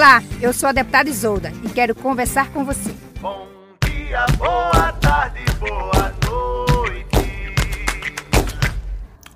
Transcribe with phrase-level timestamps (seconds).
[0.00, 2.90] Olá, eu sou a deputada Isolda e quero conversar com você.
[3.20, 3.46] Bom
[3.84, 4.79] dia, boa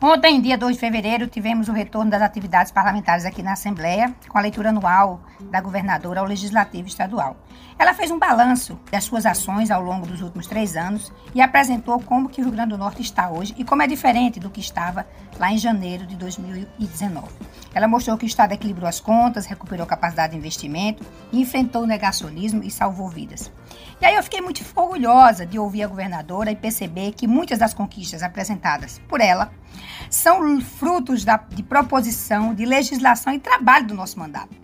[0.07, 4.37] Ontem, dia 2 de fevereiro, tivemos o retorno das atividades parlamentares aqui na Assembleia, com
[4.37, 7.39] a leitura anual da governadora ao Legislativo Estadual.
[7.79, 11.99] Ela fez um balanço das suas ações ao longo dos últimos três anos e apresentou
[12.01, 14.61] como que o Rio Grande do Norte está hoje e como é diferente do que
[14.61, 15.07] estava
[15.39, 17.27] lá em janeiro de 2019.
[17.73, 22.63] Ela mostrou que o Estado equilibrou as contas, recuperou capacidade de investimento, enfrentou o negacionismo
[22.63, 23.51] e salvou vidas.
[24.01, 27.73] E aí eu fiquei muito orgulhosa de ouvir a governadora e perceber que muitas das
[27.73, 29.53] conquistas apresentadas por ela
[30.11, 34.55] são frutos da, de proposição, de legislação e trabalho do nosso mandato.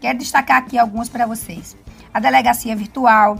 [0.00, 1.76] Quero destacar aqui algumas para vocês.
[2.12, 3.38] A delegacia virtual,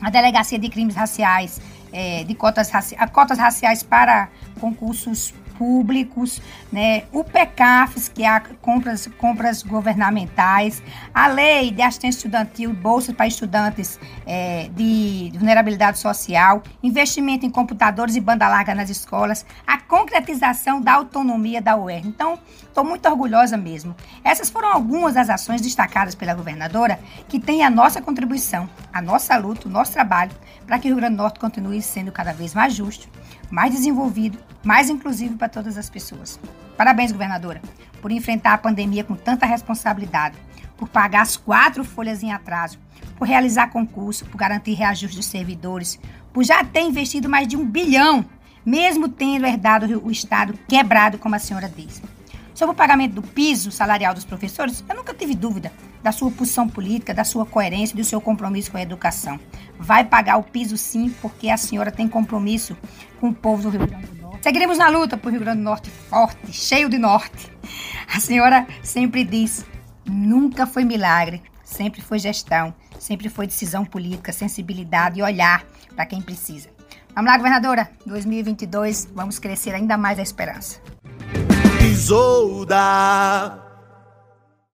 [0.00, 1.60] a delegacia de crimes raciais,
[1.92, 4.28] é, de cotas, raci cotas raciais para
[4.60, 6.40] concursos públicos,
[6.72, 7.02] né?
[7.12, 13.26] o PECAFs, que é a compras, compras governamentais, a lei de assistência estudantil, bolsas para
[13.26, 20.80] estudantes é, de vulnerabilidade social, investimento em computadores e banda larga nas escolas, a concretização
[20.80, 22.06] da autonomia da UER.
[22.06, 23.94] Então, estou muito orgulhosa mesmo.
[24.24, 29.36] Essas foram algumas das ações destacadas pela governadora que têm a nossa contribuição, a nossa
[29.36, 30.32] luta, o nosso trabalho
[30.66, 33.08] para que o Rio Grande do Norte continue sendo cada vez mais justo,
[33.50, 36.38] mais desenvolvido, mais inclusivo para todas as pessoas.
[36.76, 37.60] Parabéns, governadora,
[38.00, 40.36] por enfrentar a pandemia com tanta responsabilidade,
[40.76, 42.78] por pagar as quatro folhas em atraso,
[43.16, 46.00] por realizar concurso, por garantir reajuste dos servidores,
[46.32, 48.24] por já ter investido mais de um bilhão,
[48.64, 52.02] mesmo tendo herdado o Estado quebrado, como a senhora diz.
[52.54, 55.72] Sobre o pagamento do piso salarial dos professores, eu nunca tive dúvida
[56.02, 59.38] da sua posição política, da sua coerência, do seu compromisso com a educação.
[59.78, 62.76] Vai pagar o piso sim, porque a senhora tem compromisso
[63.20, 64.42] com o povo do Rio Grande do Norte.
[64.42, 67.50] Seguiremos na luta por Rio Grande do Norte forte, cheio de norte.
[68.12, 69.66] A senhora sempre diz:
[70.04, 76.20] nunca foi milagre, sempre foi gestão, sempre foi decisão política, sensibilidade e olhar para quem
[76.22, 76.68] precisa.
[77.14, 77.90] Vamos lá, governadora.
[78.06, 80.80] 2022, vamos crescer ainda mais a esperança.
[81.82, 83.69] Isolda.